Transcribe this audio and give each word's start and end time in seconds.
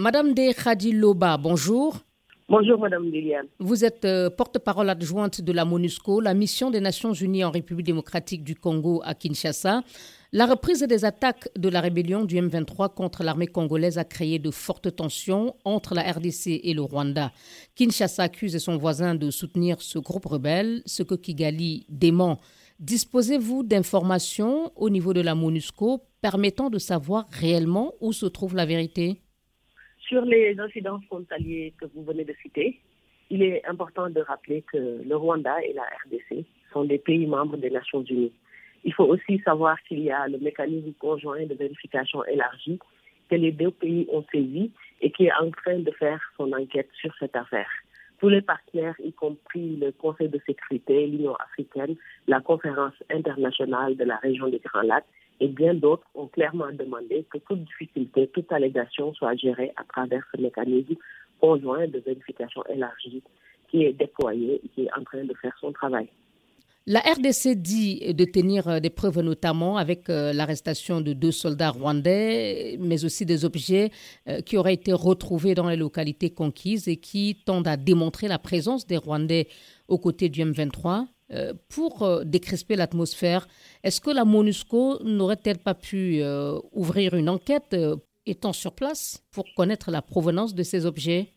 Madame 0.00 0.32
De 0.32 0.54
Khadiloba, 0.54 1.36
bonjour. 1.36 1.98
Bonjour 2.48 2.80
Madame 2.80 3.04
Liliane. 3.04 3.48
Vous 3.58 3.84
êtes 3.84 4.06
euh, 4.06 4.30
porte-parole 4.30 4.88
adjointe 4.88 5.42
de 5.42 5.52
la 5.52 5.66
MONUSCO, 5.66 6.22
la 6.22 6.32
mission 6.32 6.70
des 6.70 6.80
Nations 6.80 7.12
Unies 7.12 7.44
en 7.44 7.50
République 7.50 7.84
démocratique 7.84 8.42
du 8.42 8.54
Congo 8.54 9.02
à 9.04 9.14
Kinshasa. 9.14 9.82
La 10.32 10.46
reprise 10.46 10.80
des 10.80 11.04
attaques 11.04 11.50
de 11.54 11.68
la 11.68 11.82
rébellion 11.82 12.24
du 12.24 12.36
M23 12.36 12.94
contre 12.94 13.22
l'armée 13.22 13.46
congolaise 13.46 13.98
a 13.98 14.04
créé 14.04 14.38
de 14.38 14.50
fortes 14.50 14.96
tensions 14.96 15.54
entre 15.66 15.94
la 15.94 16.10
RDC 16.10 16.60
et 16.64 16.72
le 16.72 16.80
Rwanda. 16.80 17.30
Kinshasa 17.74 18.22
accuse 18.22 18.56
son 18.56 18.78
voisin 18.78 19.14
de 19.14 19.30
soutenir 19.30 19.82
ce 19.82 19.98
groupe 19.98 20.24
rebelle, 20.24 20.80
ce 20.86 21.02
que 21.02 21.14
Kigali 21.14 21.84
dément. 21.90 22.40
Disposez-vous 22.78 23.64
d'informations 23.64 24.72
au 24.76 24.88
niveau 24.88 25.12
de 25.12 25.20
la 25.20 25.34
MONUSCO 25.34 26.00
permettant 26.22 26.70
de 26.70 26.78
savoir 26.78 27.26
réellement 27.28 27.92
où 28.00 28.14
se 28.14 28.24
trouve 28.24 28.56
la 28.56 28.64
vérité? 28.64 29.20
Sur 30.10 30.24
les 30.24 30.58
incidents 30.58 30.98
frontaliers 31.06 31.72
que 31.80 31.84
vous 31.94 32.02
venez 32.02 32.24
de 32.24 32.34
citer, 32.42 32.80
il 33.30 33.44
est 33.44 33.64
important 33.64 34.10
de 34.10 34.20
rappeler 34.20 34.62
que 34.62 34.76
le 35.06 35.16
Rwanda 35.16 35.62
et 35.62 35.72
la 35.72 35.84
RDC 36.04 36.44
sont 36.72 36.82
des 36.82 36.98
pays 36.98 37.28
membres 37.28 37.56
des 37.56 37.70
Nations 37.70 38.02
Unies. 38.02 38.32
Il 38.82 38.92
faut 38.92 39.04
aussi 39.04 39.38
savoir 39.44 39.80
qu'il 39.84 40.00
y 40.00 40.10
a 40.10 40.26
le 40.26 40.38
mécanisme 40.38 40.92
conjoint 40.98 41.46
de 41.46 41.54
vérification 41.54 42.24
élargi 42.24 42.80
que 43.30 43.36
les 43.36 43.52
deux 43.52 43.70
pays 43.70 44.08
ont 44.10 44.24
saisi 44.32 44.72
et 45.00 45.12
qui 45.12 45.26
est 45.26 45.32
en 45.40 45.48
train 45.52 45.78
de 45.78 45.92
faire 45.92 46.20
son 46.36 46.50
enquête 46.54 46.90
sur 47.00 47.14
cette 47.20 47.36
affaire. 47.36 47.70
Tous 48.18 48.30
les 48.30 48.42
partenaires, 48.42 48.96
y 49.04 49.12
compris 49.12 49.76
le 49.76 49.92
Conseil 49.92 50.28
de 50.28 50.40
sécurité, 50.44 51.06
l'Union 51.06 51.36
africaine, 51.36 51.94
la 52.26 52.40
conférence 52.40 53.00
internationale 53.10 53.96
de 53.96 54.02
la 54.02 54.16
région 54.16 54.48
des 54.48 54.58
Grands 54.58 54.82
Lacs 54.82 55.06
et 55.40 55.48
bien 55.48 55.74
d'autres 55.74 56.06
ont 56.14 56.26
clairement 56.26 56.70
demandé 56.72 57.24
que 57.30 57.38
toute 57.38 57.64
difficulté, 57.64 58.28
toute 58.28 58.52
allégation 58.52 59.12
soit 59.14 59.34
gérée 59.34 59.72
à 59.76 59.84
travers 59.84 60.22
ce 60.34 60.40
mécanisme 60.40 60.96
conjoint 61.40 61.88
de 61.88 61.98
vérification 61.98 62.62
élargie 62.66 63.22
qui 63.70 63.84
est 63.84 63.92
déployé 63.92 64.60
et 64.62 64.68
qui 64.68 64.82
est 64.84 64.92
en 64.98 65.02
train 65.04 65.24
de 65.24 65.34
faire 65.34 65.56
son 65.60 65.72
travail. 65.72 66.08
La 66.86 67.00
RDC 67.00 67.56
dit 67.56 68.14
de 68.14 68.24
tenir 68.24 68.66
euh, 68.66 68.80
des 68.80 68.90
preuves 68.90 69.20
notamment 69.20 69.76
avec 69.76 70.08
euh, 70.08 70.32
l'arrestation 70.32 71.00
de 71.02 71.12
deux 71.12 71.30
soldats 71.30 71.70
rwandais, 71.70 72.78
mais 72.80 73.04
aussi 73.04 73.26
des 73.26 73.44
objets 73.44 73.90
euh, 74.28 74.40
qui 74.40 74.56
auraient 74.56 74.74
été 74.74 74.92
retrouvés 74.92 75.54
dans 75.54 75.68
les 75.68 75.76
localités 75.76 76.30
conquises 76.30 76.88
et 76.88 76.96
qui 76.96 77.36
tendent 77.44 77.68
à 77.68 77.76
démontrer 77.76 78.28
la 78.28 78.38
présence 78.38 78.86
des 78.86 78.96
Rwandais 78.96 79.48
aux 79.88 79.98
côtés 79.98 80.30
du 80.30 80.40
M23. 80.40 81.06
Pour 81.68 82.24
décrisper 82.24 82.76
l'atmosphère, 82.76 83.46
est-ce 83.84 84.00
que 84.00 84.10
la 84.10 84.24
MONUSCO 84.24 85.04
n'aurait-elle 85.04 85.58
pas 85.58 85.74
pu 85.74 86.22
ouvrir 86.72 87.14
une 87.14 87.28
enquête 87.28 87.76
étant 88.26 88.52
sur 88.52 88.74
place 88.74 89.24
pour 89.32 89.44
connaître 89.54 89.90
la 89.90 90.02
provenance 90.02 90.54
de 90.54 90.62
ces 90.62 90.86
objets? 90.86 91.28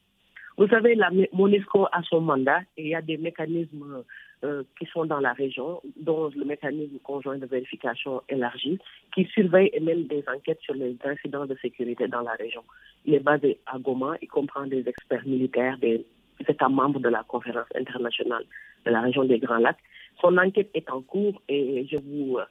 Vous 0.57 0.67
savez, 0.67 0.95
la 0.95 1.09
MONUSCO 1.31 1.87
a 1.91 2.01
son 2.03 2.21
mandat 2.21 2.61
et 2.77 2.83
il 2.83 2.89
y 2.89 2.95
a 2.95 3.01
des 3.01 3.17
mécanismes 3.17 4.03
euh, 4.43 4.63
qui 4.77 4.85
sont 4.87 5.05
dans 5.05 5.19
la 5.19 5.33
région, 5.33 5.81
dont 5.95 6.29
le 6.35 6.43
mécanisme 6.43 6.99
conjoint 6.99 7.37
de 7.37 7.45
vérification 7.45 8.21
élargi, 8.27 8.77
qui 9.15 9.25
surveille 9.33 9.69
et 9.73 9.79
mène 9.79 10.05
des 10.07 10.23
enquêtes 10.27 10.59
sur 10.61 10.73
les 10.73 10.97
incidents 11.05 11.45
de 11.45 11.55
sécurité 11.61 12.07
dans 12.07 12.21
la 12.21 12.33
région. 12.33 12.61
Il 13.05 13.13
est 13.13 13.19
basé 13.21 13.59
à 13.65 13.79
Goma, 13.79 14.15
il 14.21 14.27
comprend 14.27 14.67
des 14.67 14.87
experts 14.87 15.25
militaires, 15.25 15.77
des 15.77 16.05
États 16.47 16.69
membres 16.69 16.99
de 16.99 17.09
la 17.09 17.23
conférence 17.23 17.67
internationale 17.75 18.45
de 18.85 18.91
la 18.91 19.01
région 19.01 19.23
des 19.23 19.39
Grands 19.39 19.57
Lacs. 19.57 19.77
Son 20.21 20.37
enquête 20.37 20.69
est 20.73 20.89
en 20.89 21.01
cours 21.01 21.41
et 21.49 21.87
je 21.91 21.97
vous 21.97 22.37
euh, 22.37 22.45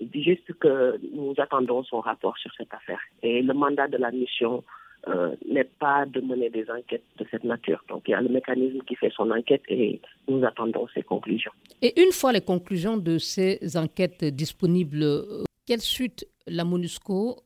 dis 0.00 0.22
juste 0.22 0.52
que 0.54 0.98
nous 1.14 1.34
attendons 1.38 1.82
son 1.84 2.00
rapport 2.00 2.36
sur 2.38 2.52
cette 2.56 2.72
affaire. 2.72 3.00
Et 3.22 3.42
le 3.42 3.54
mandat 3.54 3.88
de 3.88 3.96
la 3.96 4.10
mission 4.10 4.62
euh, 5.08 5.34
n'est 5.48 5.64
pas 5.64 6.04
de 6.06 6.20
mener 6.20 6.50
des 6.50 6.70
enquêtes 6.70 7.04
de 7.18 7.26
cette 7.30 7.44
nature. 7.44 7.82
Donc 7.88 8.02
il 8.06 8.10
y 8.10 8.14
a 8.14 8.20
le 8.20 8.28
mécanisme 8.28 8.80
qui 8.86 8.94
fait 8.96 9.10
son 9.16 9.30
enquête 9.30 9.62
et 9.68 10.00
nous 10.28 10.44
attendons 10.44 10.86
ses 10.94 11.02
conclusions. 11.02 11.52
Et 11.80 11.98
une 12.02 12.12
fois 12.12 12.32
les 12.32 12.42
conclusions 12.42 12.98
de 12.98 13.16
ces 13.16 13.76
enquêtes 13.76 14.24
disponibles, 14.24 15.02
euh, 15.02 15.44
quelle 15.66 15.80
suite 15.80 16.26
la 16.46 16.64
MONUSCO 16.64 17.36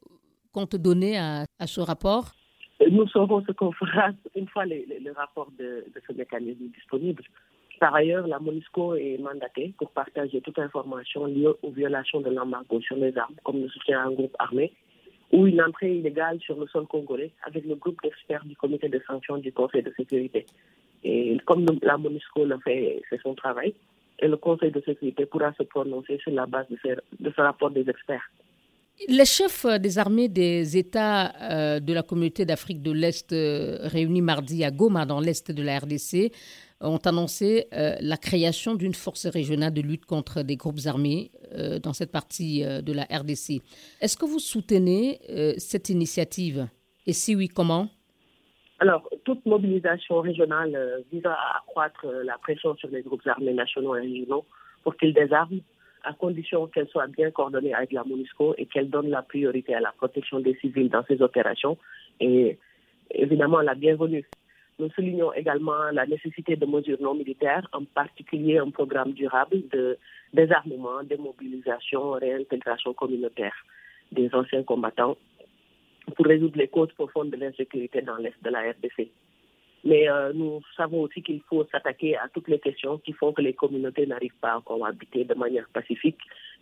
compte 0.52 0.76
donner 0.76 1.16
à, 1.18 1.44
ce 1.66 1.80
rapport? 1.80 2.32
Nous 2.90 3.06
saurons 3.08 3.42
ce 3.46 3.52
qu'on 3.52 3.72
fera 3.72 4.10
une 4.34 4.48
fois 4.48 4.66
le 4.66 5.12
rapport 5.12 5.50
de, 5.58 5.84
ce 6.06 6.12
mécanisme 6.12 6.66
disponible. 6.74 7.22
Par 7.80 7.94
ailleurs, 7.94 8.26
la 8.26 8.38
MONUSCO 8.38 8.94
est 8.94 9.18
mandatée 9.18 9.74
pour 9.78 9.90
partager 9.90 10.40
toute 10.40 10.58
information 10.58 11.26
liée 11.26 11.48
aux 11.62 11.70
violations 11.70 12.20
de 12.20 12.30
l'embargo 12.30 12.80
sur 12.80 12.96
les 12.96 13.16
armes, 13.18 13.34
comme 13.44 13.60
le 13.60 13.68
soutien 13.68 14.00
à 14.00 14.04
un 14.04 14.12
groupe 14.12 14.34
armé 14.38 14.72
ou 15.32 15.46
une 15.46 15.60
entrée 15.60 15.96
illégale 15.96 16.38
sur 16.40 16.58
le 16.58 16.66
sol 16.68 16.86
congolais 16.86 17.32
avec 17.42 17.64
le 17.64 17.74
groupe 17.74 18.00
d'experts 18.02 18.44
du 18.44 18.54
comité 18.54 18.88
de 18.88 19.00
sanctions 19.06 19.38
du 19.38 19.52
Conseil 19.52 19.82
de 19.82 19.92
sécurité. 19.96 20.46
Et 21.02 21.36
comme 21.44 21.66
la 21.82 21.96
MONUSCO 21.96 22.44
le 22.44 22.58
fait, 22.58 23.02
c'est 23.10 23.20
son 23.20 23.34
travail, 23.34 23.74
et 24.20 24.28
le 24.28 24.36
Conseil 24.36 24.70
de 24.70 24.80
sécurité 24.80 25.26
pourra 25.26 25.52
se 25.54 25.64
prononcer 25.64 26.18
sur 26.18 26.32
la 26.32 26.46
base 26.46 26.66
de 26.68 26.78
ce, 27.30 27.40
rapport 27.40 27.70
des 27.70 27.88
experts. 27.88 28.30
Les 29.08 29.24
chefs 29.24 29.66
des 29.80 29.98
armées 29.98 30.28
des 30.28 30.76
États 30.76 31.32
euh, 31.42 31.80
de 31.80 31.92
la 31.92 32.02
communauté 32.02 32.44
d'Afrique 32.44 32.82
de 32.82 32.92
l'Est 32.92 33.32
euh, 33.32 33.78
réunis 33.82 34.22
mardi 34.22 34.64
à 34.64 34.70
Goma, 34.70 35.04
dans 35.04 35.20
l'Est 35.20 35.50
de 35.50 35.62
la 35.62 35.78
RDC, 35.80 36.32
ont 36.84 37.00
annoncé 37.04 37.66
euh, 37.72 37.94
la 38.00 38.16
création 38.16 38.74
d'une 38.74 38.94
force 38.94 39.26
régionale 39.26 39.72
de 39.72 39.80
lutte 39.80 40.04
contre 40.06 40.42
des 40.42 40.56
groupes 40.56 40.80
armés 40.86 41.30
euh, 41.52 41.78
dans 41.78 41.92
cette 41.92 42.12
partie 42.12 42.64
euh, 42.64 42.82
de 42.82 42.92
la 42.92 43.04
RDC. 43.04 43.62
Est-ce 44.00 44.16
que 44.16 44.26
vous 44.26 44.38
soutenez 44.38 45.20
cette 45.58 45.88
initiative? 45.88 46.68
Et 47.06 47.12
si 47.12 47.34
oui, 47.34 47.48
comment? 47.48 47.88
Alors, 48.78 49.08
toute 49.24 49.44
mobilisation 49.46 50.20
régionale 50.20 51.04
visant 51.12 51.30
à 51.30 51.58
accroître 51.58 52.06
la 52.24 52.36
pression 52.38 52.74
sur 52.76 52.88
les 52.88 53.02
groupes 53.02 53.26
armés 53.26 53.54
nationaux 53.54 53.96
et 53.96 54.00
régionaux 54.00 54.44
pour 54.82 54.96
qu'ils 54.96 55.14
désarment, 55.14 55.60
à 56.04 56.12
condition 56.12 56.66
qu'elle 56.66 56.88
soit 56.88 57.06
bien 57.06 57.30
coordonnée 57.30 57.74
avec 57.74 57.92
la 57.92 58.04
MONUSCO 58.04 58.54
et 58.58 58.66
qu'elle 58.66 58.90
donne 58.90 59.08
la 59.08 59.22
priorité 59.22 59.74
à 59.74 59.80
la 59.80 59.92
protection 59.92 60.40
des 60.40 60.54
civils 60.56 60.90
dans 60.90 61.04
ces 61.04 61.20
opérations, 61.22 61.78
est 62.20 62.58
évidemment 63.10 63.60
la 63.60 63.74
bienvenue. 63.74 64.24
Nous 64.78 64.90
soulignons 64.90 65.32
également 65.32 65.90
la 65.92 66.04
nécessité 66.04 66.56
de 66.56 66.66
mesures 66.66 67.00
non 67.00 67.14
militaires, 67.14 67.66
en 67.72 67.84
particulier 67.84 68.58
un 68.58 68.70
programme 68.70 69.12
durable 69.12 69.62
de 69.72 69.96
désarmement, 70.32 71.02
démobilisation, 71.04 72.12
réintégration 72.12 72.92
communautaire 72.92 73.54
des 74.10 74.28
anciens 74.34 74.64
combattants 74.64 75.16
pour 76.16 76.26
résoudre 76.26 76.58
les 76.58 76.68
causes 76.68 76.92
profondes 76.92 77.30
de 77.30 77.36
l'insécurité 77.36 78.02
dans 78.02 78.16
l'Est 78.16 78.36
de 78.42 78.50
la 78.50 78.60
RDC. 78.72 79.10
Mais 79.84 80.08
euh, 80.08 80.32
nous 80.32 80.60
savons 80.76 81.02
aussi 81.02 81.22
qu'il 81.22 81.42
faut 81.42 81.64
s'attaquer 81.70 82.16
à 82.16 82.28
toutes 82.32 82.48
les 82.48 82.58
questions 82.58 82.98
qui 82.98 83.12
font 83.12 83.32
que 83.32 83.42
les 83.42 83.52
communautés 83.52 84.06
n'arrivent 84.06 84.40
pas 84.40 84.54
à 84.54 84.62
cohabiter 84.64 85.24
de 85.24 85.34
manière 85.34 85.68
pacifique 85.72 86.18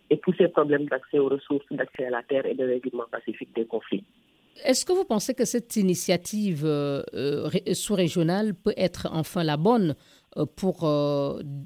et 0.09 0.19
tous 0.19 0.33
ces 0.33 0.49
problèmes 0.49 0.85
d'accès 0.85 1.19
aux 1.19 1.29
ressources, 1.29 1.65
d'accès 1.71 2.05
à 2.05 2.09
la 2.09 2.23
terre 2.23 2.45
et 2.45 2.53
de 2.53 2.65
règlement 2.65 3.05
pacifique 3.09 3.55
des 3.55 3.65
conflits. 3.65 4.03
Est-ce 4.65 4.85
que 4.85 4.91
vous 4.91 5.05
pensez 5.05 5.33
que 5.33 5.45
cette 5.45 5.75
initiative 5.77 6.63
euh, 6.65 7.01
euh, 7.13 7.49
sous-régionale 7.73 8.53
peut 8.53 8.73
être 8.77 9.07
enfin 9.11 9.43
la 9.43 9.57
bonne 9.57 9.95
pour 10.57 10.81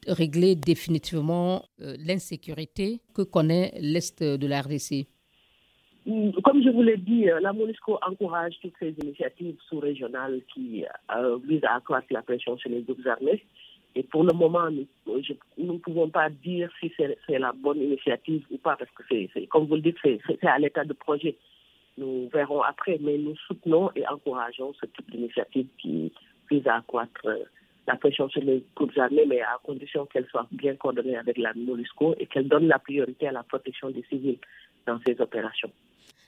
régler 0.08 0.56
définitivement 0.56 1.64
l'insécurité 1.80 3.00
que 3.16 3.22
connaît 3.22 3.72
l'Est 3.80 4.22
de 4.22 4.46
la 4.46 4.62
RDC 4.62 5.08
comme 6.44 6.64
je 6.64 6.70
vous 6.70 6.84
l'ai 6.84 6.98
dit, 6.98 7.26
la 7.42 7.52
MONUSCO 7.52 8.00
encourage 8.02 8.54
toutes 8.62 8.76
ces 8.80 8.96
initiatives 9.04 9.58
sous-régionales 9.68 10.42
qui 10.54 10.86
visent 11.44 11.66
à 11.66 11.76
accroître 11.76 12.08
la 12.12 12.22
pression 12.22 12.58
sur 12.58 12.70
les 12.70 12.82
groupes 12.82 13.06
armés. 13.06 13.44
Et 13.96 14.04
pour 14.04 14.24
le 14.24 14.32
moment, 14.32 14.70
nous, 14.70 14.88
ne 15.58 15.78
pouvons 15.80 16.10
pas 16.10 16.30
dire 16.30 16.70
si 16.80 16.94
c'est 16.98 17.40
la 17.40 17.52
bonne 17.52 17.82
initiative 17.82 18.46
ou 18.52 18.58
pas, 18.58 18.76
parce 18.78 18.92
que 18.92 19.04
c'est, 19.10 19.48
comme 19.48 19.66
vous 19.66 19.76
le 19.76 19.82
dites, 19.82 19.98
c'est 20.04 20.46
à 20.46 20.60
l'état 20.60 20.86
de 20.86 20.94
projet. 20.94 21.36
Nous 21.98 22.30
verrons 22.32 22.62
après, 22.62 23.00
mais 23.02 23.18
nous 23.18 23.36
soutenons 23.48 23.90
et 23.96 24.08
encourageons 24.08 24.74
ce 24.80 24.86
type 24.86 25.10
d'initiative 25.10 25.68
qui 25.80 26.14
vise 26.50 26.68
à 26.68 26.76
accroître 26.76 27.26
euh, 27.26 27.40
la 27.88 27.96
pression 27.96 28.30
sur 28.30 28.44
les 28.44 28.64
groupes 28.76 28.96
armés, 28.98 29.26
mais 29.26 29.42
à 29.42 29.58
condition 29.64 30.06
qu'elle 30.06 30.28
soit 30.28 30.48
bien 30.52 30.76
coordonnée 30.76 31.18
avec 31.18 31.38
la 31.40 31.54
MONUSCO 31.56 32.16
et 32.20 32.28
qu'elle 32.28 32.48
donne 32.48 32.68
la 32.68 32.78
priorité 32.78 33.28
à 33.28 33.32
la 33.32 33.44
protection 33.44 33.90
des 33.90 34.04
civils 34.04 34.38
dans 34.86 35.00
ces 35.08 35.20
opérations. 35.20 35.72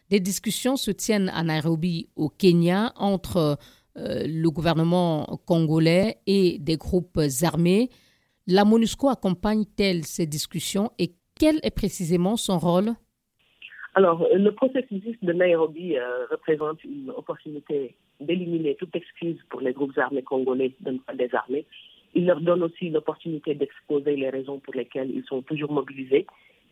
Des 0.10 0.20
discussions 0.20 0.76
se 0.76 0.92
tiennent 0.92 1.30
à 1.30 1.44
Nairobi, 1.44 2.10
au 2.16 2.30
Kenya, 2.30 2.94
entre 2.96 3.58
euh, 3.98 4.24
le 4.26 4.50
gouvernement 4.50 5.40
congolais 5.46 6.18
et 6.26 6.58
des 6.60 6.78
groupes 6.78 7.20
armés. 7.44 7.90
La 8.48 8.66
MONUSCO 8.66 9.10
accompagne-t-elle 9.10 10.06
ces 10.06 10.26
discussions 10.26 10.92
et 10.98 11.12
quel 11.40 11.60
est 11.62 11.76
précisément 11.76 12.38
son 12.38 12.58
rôle? 12.58 12.94
Alors, 13.94 14.28
le 14.34 14.52
processus 14.52 15.18
de 15.22 15.34
Nairobi 15.34 15.98
euh, 15.98 16.26
représente 16.32 16.84
une 16.84 17.12
opportunité 17.16 17.96
d'éliminer 18.20 18.76
toute 18.76 18.96
excuse 18.96 19.38
pour 19.50 19.62
les 19.62 19.74
groupes 19.74 19.98
armés 19.98 20.24
congolais 20.24 20.74
de 20.82 20.92
ne 20.92 20.98
pas 21.00 21.14
désarmer. 21.14 21.66
Il 22.16 22.26
leur 22.26 22.42
donne 22.42 22.64
aussi 22.64 22.90
l'opportunité 22.90 23.54
d'exposer 23.54 24.16
les 24.16 24.30
raisons 24.30 24.60
pour 24.60 24.74
lesquelles 24.74 25.12
ils 25.12 25.26
sont 25.26 25.44
toujours 25.44 25.72
mobilisés 25.72 26.26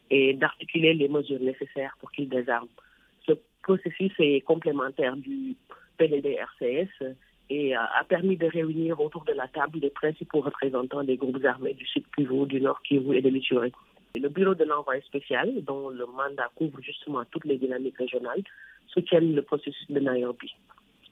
et 0.10 0.34
d'articuler 0.34 0.94
les 0.94 1.08
mesures 1.08 1.40
nécessaires 1.40 1.96
pour 2.00 2.12
qu'ils 2.12 2.30
désarment. 2.30 2.70
Ce 3.68 3.74
processus 3.74 4.14
est 4.20 4.42
complémentaire 4.42 5.18
du 5.18 5.58
PDD-RCS 5.98 7.16
et 7.50 7.76
a 7.76 8.04
permis 8.08 8.38
de 8.38 8.46
réunir 8.46 9.02
autour 9.02 9.26
de 9.26 9.34
la 9.34 9.48
table 9.50 9.80
les 9.82 9.90
principaux 9.90 10.40
représentants 10.40 11.04
des 11.04 11.18
groupes 11.18 11.44
armés 11.44 11.74
du 11.74 11.86
Sud 11.86 12.06
Kivu, 12.16 12.46
du 12.46 12.62
Nord 12.62 12.82
Kivu 12.84 13.18
et 13.18 13.22
de 13.22 13.28
l'Ituri. 13.28 13.74
Le 14.16 14.30
bureau 14.30 14.56
de 14.56 14.64
l'envoyé 14.64 15.02
spécial, 15.02 15.52
dont 15.64 15.90
le 15.90 16.06
mandat 16.06 16.50
couvre 16.56 16.80
justement 16.82 17.26
toutes 17.30 17.44
les 17.44 17.58
dynamiques 17.58 17.98
régionales, 17.98 18.44
soutiennent 18.88 19.36
le 19.36 19.42
processus 19.42 19.92
de 19.92 20.00
Nairobi. 20.00 20.56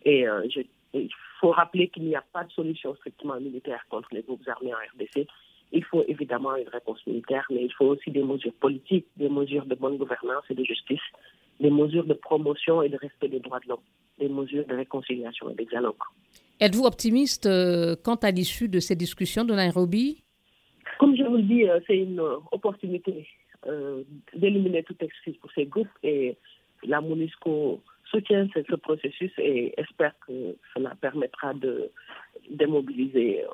Et 0.06 0.26
euh, 0.26 0.48
il 0.94 1.10
faut 1.42 1.52
rappeler 1.52 1.90
qu'il 1.90 2.04
n'y 2.04 2.16
a 2.16 2.24
pas 2.32 2.46
de 2.46 2.52
solution 2.54 2.96
strictement 2.96 3.38
militaire 3.40 3.86
contre 3.90 4.10
les 4.14 4.22
groupes 4.22 4.48
armés 4.48 4.74
en 4.74 4.78
RDC. 4.78 5.28
Il 5.74 5.84
faut 5.84 6.06
évidemment 6.08 6.56
une 6.56 6.70
réponse 6.70 7.06
militaire, 7.06 7.46
mais 7.50 7.66
il 7.66 7.74
faut 7.74 7.88
aussi 7.88 8.12
des 8.12 8.24
mesures 8.24 8.54
politiques, 8.54 9.08
des 9.18 9.30
mesures 9.30 9.66
de 9.66 9.76
bonne 9.76 9.98
gouvernance 9.98 10.46
et 10.50 10.54
de 10.54 10.64
justice, 10.64 11.02
des 11.60 11.70
mesures 11.70 12.06
de 12.06 12.14
promotion 12.14 12.82
et 12.82 12.90
de 12.90 12.98
respect 12.98 13.30
des 13.30 13.40
droits 13.40 13.60
de 13.62 13.70
l'homme, 13.70 13.86
des 14.20 14.30
mesures 14.30 14.66
de 14.66 14.76
réconciliation 14.76 15.50
et 15.50 15.56
de 15.56 15.64
dialogue. 15.64 15.96
Êtes-vous 16.60 16.86
optimiste 16.86 17.46
euh, 17.46 17.96
quant 18.02 18.16
à 18.16 18.32
l'issue 18.32 18.70
de 18.70 18.80
ces 18.80 18.96
discussions 18.96 19.44
de 19.44 19.54
Nairobi? 19.54 20.24
Comme 21.00 21.16
je 21.16 21.24
vous 21.24 21.38
le 21.38 21.44
dis, 21.44 21.68
euh, 21.68 21.80
c'est 21.88 21.98
une 21.98 22.22
opportunité 22.52 23.28
d'éliminer 24.36 24.84
toute 24.84 25.02
excuse 25.02 25.36
pour 25.38 25.52
ces 25.54 25.66
groupes 25.66 25.90
et 26.04 26.38
la 26.84 27.02
MONUSCO 27.02 27.82
soutient 28.10 28.48
ce, 28.54 28.76
processus 28.76 29.32
et 29.38 29.74
espère 29.78 30.14
que 30.26 30.56
cela 30.74 30.96
permettra 31.02 31.54
de 31.54 31.92
démobiliser 32.50 33.44
euh, 33.44 33.48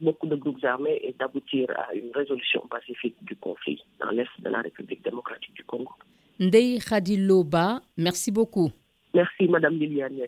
beaucoup 0.00 0.26
de 0.26 0.36
groupes 0.36 0.64
armés 0.64 0.98
et 1.02 1.12
d'aboutir 1.12 1.68
à 1.76 1.94
une 1.94 2.10
résolution 2.14 2.66
pacifique 2.68 3.16
du 3.22 3.36
conflit 3.36 3.82
dans 4.00 4.10
l'Est 4.10 4.30
de 4.38 4.48
la 4.48 4.60
République 4.60 5.02
démocratique 5.04 5.54
du 5.54 5.64
Congo. 5.64 5.92
Ndei 6.38 6.78
Khadiloba, 6.78 7.80
merci 7.96 8.30
beaucoup. 8.30 8.70
Merci, 9.14 9.48
Madame 9.48 9.78
Liliane 9.78 10.20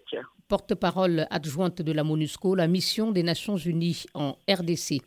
Porte-parole 0.49 1.26
adjointe 1.31 1.82
de 1.82 1.93
la 1.93 2.02
MONUSCO, 2.02 2.55
la 2.55 2.66
mission 2.66 3.12
des 3.12 3.22
Nations 3.22 3.58
Unies 3.58 4.06
en 4.14 4.38
RDC. 4.49 5.02